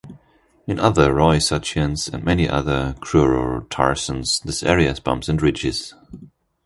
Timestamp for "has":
4.87-4.99